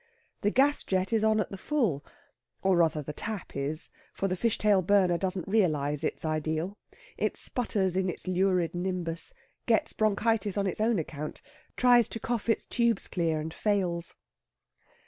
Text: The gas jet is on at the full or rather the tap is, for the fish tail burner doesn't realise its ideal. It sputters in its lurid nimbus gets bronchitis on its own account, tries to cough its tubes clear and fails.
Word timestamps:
The 0.41 0.49
gas 0.49 0.83
jet 0.83 1.13
is 1.13 1.23
on 1.23 1.39
at 1.39 1.51
the 1.51 1.59
full 1.59 2.03
or 2.63 2.77
rather 2.77 3.03
the 3.03 3.13
tap 3.13 3.55
is, 3.55 3.91
for 4.15 4.27
the 4.27 4.35
fish 4.35 4.57
tail 4.57 4.81
burner 4.81 5.15
doesn't 5.15 5.47
realise 5.47 6.03
its 6.03 6.25
ideal. 6.25 6.79
It 7.17 7.37
sputters 7.37 7.95
in 7.95 8.09
its 8.09 8.27
lurid 8.27 8.73
nimbus 8.73 9.35
gets 9.67 9.93
bronchitis 9.93 10.57
on 10.57 10.65
its 10.65 10.81
own 10.81 10.97
account, 10.97 11.43
tries 11.77 12.07
to 12.07 12.19
cough 12.19 12.49
its 12.49 12.65
tubes 12.65 13.07
clear 13.07 13.39
and 13.39 13.53
fails. 13.53 14.15